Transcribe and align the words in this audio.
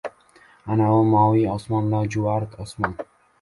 "Anavi 0.75 1.03
moviy 1.09 1.45
olam, 1.57 1.93
lojuvard 1.93 2.57
osmon. 2.67 2.99